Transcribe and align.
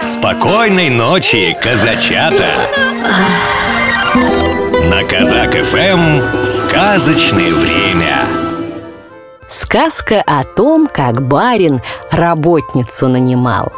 Спокойной 0.00 0.88
ночи, 0.88 1.54
казачата! 1.60 2.46
На 4.88 5.04
Казак 5.04 5.52
ФМ 5.52 6.46
сказочное 6.46 7.52
время. 7.52 8.26
Сказка 9.50 10.22
о 10.26 10.44
том, 10.44 10.86
как 10.86 11.26
барин 11.28 11.82
работницу 12.10 13.08
нанимал. 13.08 13.70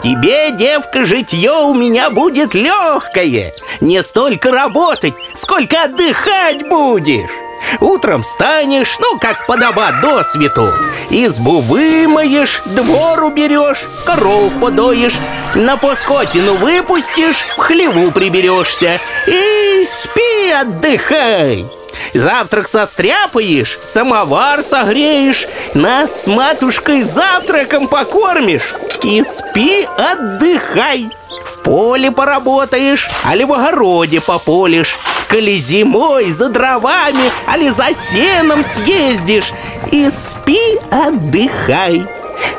Тебе, 0.00 0.52
девка, 0.52 1.04
житье 1.04 1.50
у 1.50 1.74
меня 1.74 2.10
будет 2.10 2.54
легкое 2.54 3.52
Не 3.80 4.04
столько 4.04 4.52
работать, 4.52 5.14
сколько 5.34 5.84
отдыхать 5.84 6.68
будешь 6.68 7.45
Утром 7.80 8.22
встанешь, 8.22 8.98
ну, 8.98 9.18
как 9.18 9.46
подоба 9.46 9.92
до 10.00 10.24
свету. 10.24 10.72
Избу 11.10 11.60
вымоешь, 11.60 12.62
двор 12.66 13.24
уберешь, 13.24 13.84
коров 14.04 14.52
подоешь 14.60 15.16
На 15.54 15.76
поскотину 15.76 16.54
выпустишь, 16.54 17.44
в 17.56 17.60
хлеву 17.60 18.10
приберешься. 18.12 19.00
И 19.26 19.84
спи, 19.84 20.52
отдыхай. 20.52 21.70
Завтрак 22.14 22.68
состряпаешь, 22.68 23.78
самовар 23.82 24.62
согреешь 24.62 25.46
Нас 25.74 26.24
с 26.24 26.26
матушкой 26.26 27.02
завтраком 27.02 27.88
покормишь. 27.88 28.74
И 29.02 29.22
спи, 29.22 29.86
отдыхай. 30.12 31.06
В 31.44 31.62
поле 31.62 32.10
поработаешь, 32.10 33.08
али 33.24 33.44
в 33.44 33.52
огороде 33.52 34.20
пополишь 34.20 34.96
Коли 35.28 35.56
зимой 35.56 36.30
за 36.30 36.48
дровами, 36.48 37.30
али 37.46 37.70
за 37.70 37.88
сеном 37.94 38.64
съездишь 38.64 39.52
И 39.90 40.08
спи, 40.10 40.60
отдыхай 40.90 42.04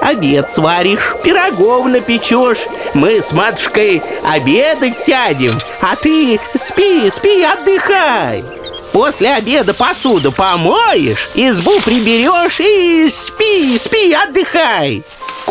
Обед 0.00 0.52
сваришь, 0.52 1.14
пирогов 1.22 1.86
напечешь 1.86 2.66
Мы 2.94 3.20
с 3.20 3.32
матушкой 3.32 4.02
обедать 4.22 4.98
сядем 4.98 5.52
А 5.80 5.96
ты 5.96 6.40
спи, 6.54 7.10
спи, 7.10 7.42
отдыхай 7.42 8.44
После 8.94 9.34
обеда 9.34 9.74
посуду 9.74 10.30
помоешь, 10.30 11.30
избу 11.34 11.80
приберешь 11.80 12.60
и 12.60 13.10
спи, 13.10 13.76
спи, 13.76 14.12
отдыхай. 14.12 15.02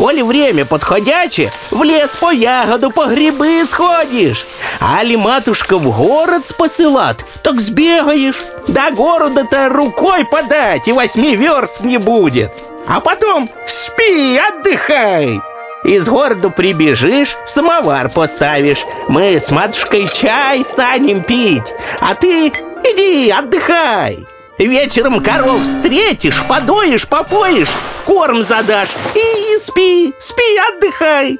Коли 0.03 0.21
время 0.21 0.65
подходячее, 0.65 1.49
в 1.71 1.81
лес 1.81 2.11
по 2.19 2.29
ягоду, 2.29 2.91
по 2.91 3.05
грибы 3.05 3.63
сходишь. 3.63 4.45
Али 4.81 5.15
матушка 5.15 5.77
в 5.77 5.97
город 5.97 6.43
посылат, 6.57 7.23
так 7.41 7.61
сбегаешь. 7.61 8.35
До 8.67 8.91
города-то 8.91 9.69
рукой 9.69 10.25
подать, 10.25 10.89
и 10.89 10.91
восьми 10.91 11.37
верст 11.37 11.79
не 11.85 11.97
будет. 11.97 12.51
А 12.85 12.99
потом 12.99 13.49
спи, 13.65 14.37
отдыхай. 14.37 15.39
Из 15.85 16.05
города 16.05 16.49
прибежишь, 16.49 17.37
самовар 17.47 18.09
поставишь. 18.09 18.83
Мы 19.07 19.39
с 19.39 19.51
матушкой 19.51 20.09
чай 20.13 20.65
станем 20.65 21.21
пить, 21.21 21.73
а 22.01 22.13
ты 22.13 22.47
иди 22.49 23.31
отдыхай. 23.31 24.25
Вечером 24.67 25.21
коров 25.21 25.59
встретишь, 25.61 26.41
подоишь, 26.47 27.05
попоишь, 27.05 27.67
корм 28.05 28.41
задашь 28.41 28.95
и 29.13 29.57
спи, 29.57 30.13
спи, 30.19 30.57
отдыхай. 30.69 31.37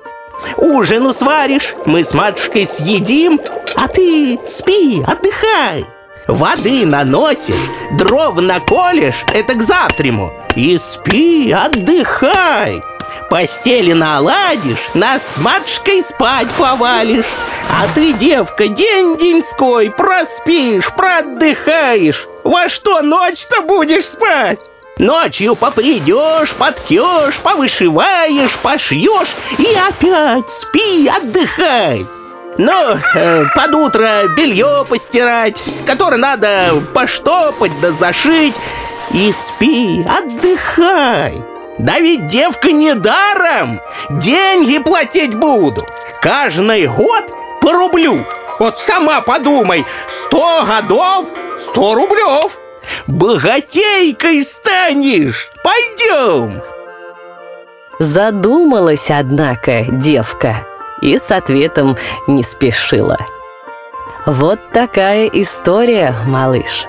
Ужину 0.58 1.14
сваришь, 1.14 1.74
мы 1.86 2.04
с 2.04 2.14
матушкой 2.14 2.66
съедим, 2.66 3.40
а 3.78 3.88
ты 3.88 4.38
спи, 4.46 5.02
отдыхай. 5.08 5.86
Воды 6.28 6.86
наносишь, 6.86 7.56
дров 7.98 8.36
наколешь, 8.42 9.24
это 9.34 9.54
к 9.54 9.62
завтраму. 9.62 10.34
И 10.58 10.78
спи, 10.78 11.50
отдыхай. 11.54 12.82
Постели 13.30 13.94
наладишь, 13.94 14.90
нас 14.94 15.36
с 15.36 15.38
матушкой 15.40 16.02
спать 16.02 16.48
повалишь. 16.58 17.26
А 17.70 17.88
ты, 17.94 18.14
девка, 18.14 18.68
день-деньской 18.68 19.92
проспишь, 19.92 20.92
проотдыхаешь. 20.96 22.28
Во 22.44 22.70
что 22.70 23.02
ночь-то 23.02 23.62
будешь 23.62 24.06
спать? 24.06 24.60
Ночью 25.00 25.56
попридешь, 25.56 26.54
подкешь, 26.54 27.40
повышиваешь, 27.42 28.58
пошьешь 28.62 29.36
и 29.58 29.76
опять 29.76 30.50
спи, 30.52 31.08
отдыхай. 31.08 32.06
Ну, 32.60 33.00
э, 33.16 33.46
под 33.56 33.74
утро 33.74 34.28
белье 34.38 34.86
постирать, 34.88 35.60
которое 35.88 36.18
надо 36.18 36.84
поштопать 36.94 37.72
да 37.82 37.92
зашить. 37.92 38.54
И 39.12 39.32
спи, 39.32 40.06
отдыхай. 40.08 41.44
Да 41.80 42.00
ведь 42.00 42.28
девка 42.28 42.72
не 42.72 42.94
даром! 42.94 43.82
Деньги 44.10 44.78
платить 44.78 45.34
буду! 45.34 45.82
Каждый 46.22 46.88
год 46.88 47.32
по 47.62 47.72
рублю! 47.72 48.26
Вот 48.60 48.78
сама 48.78 49.22
подумай, 49.22 49.86
сто 50.08 50.66
годов, 50.66 51.28
сто 51.60 51.96
рублев! 51.96 52.58
Богатейкой 53.08 54.44
станешь! 54.44 55.50
Пойдем! 55.64 56.62
Задумалась, 58.00 59.10
однако, 59.10 59.86
девка 59.86 60.66
и 61.02 61.18
с 61.18 61.32
ответом 61.32 61.98
не 62.28 62.44
спешила. 62.44 63.20
Вот 64.26 64.60
такая 64.72 65.28
история, 65.28 66.16
малыш. 66.26 66.86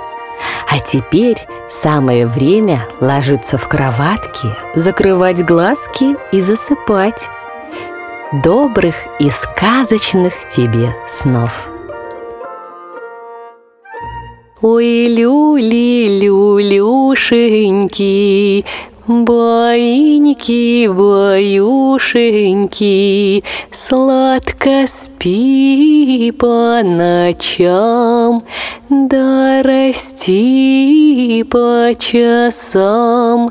А 0.68 0.78
теперь 0.78 1.46
самое 1.82 2.26
время 2.26 2.86
ложиться 3.00 3.58
в 3.58 3.68
кроватки, 3.68 4.48
закрывать 4.74 5.44
глазки 5.44 6.16
и 6.32 6.40
засыпать. 6.40 7.28
Добрых 8.42 8.94
и 9.18 9.30
сказочных 9.30 10.32
тебе 10.54 10.94
снов. 11.08 11.68
Ой, 14.60 15.08
люли, 15.08 16.20
люлюшеньки, 16.20 16.94
Баиньки, 19.06 20.88
баюшеньки, 20.88 21.44
Сладко 23.70 24.86
спи 24.90 26.32
по 26.38 26.80
ночам, 26.82 28.42
Да 28.88 29.62
расти 29.62 31.44
по 31.50 31.90
часам. 31.98 33.50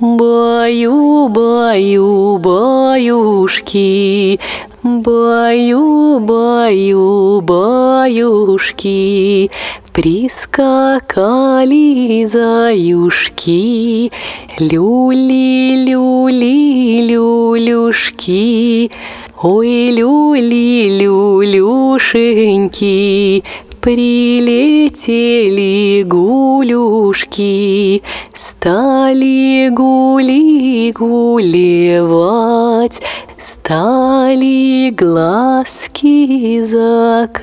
Баю, 0.00 1.28
баю, 1.28 2.38
баюшки, 2.38 4.40
Баю, 4.84 6.20
баю, 6.20 7.40
баюшки, 7.40 9.50
Прискакали 9.92 11.06
заюшки, 12.26 14.10
Люли, 14.60 15.86
люли, 15.88 17.06
люлюшки, 17.08 18.90
Ой, 19.42 19.90
люли, 19.90 21.00
люлюшеньки, 21.00 22.92
Прилетели 23.80 24.92
гулюшки, 26.06 28.02
Стали 28.34 29.70
гули 29.70 30.92
гулевать, 30.92 33.00
Стали 33.38 34.90
глазки 34.90 36.64
закрывать. 36.64 37.34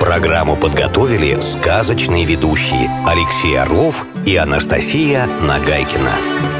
Программу 0.00 0.56
подготовили 0.56 1.38
сказочные 1.40 2.24
ведущие 2.24 2.90
Алексей 3.06 3.58
Орлов 3.58 4.06
и 4.24 4.36
Анастасия 4.36 5.26
Нагайкина. 5.42 6.57